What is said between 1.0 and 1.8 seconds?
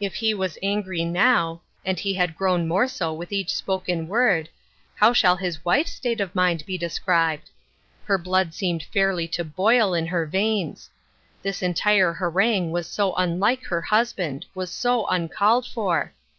now,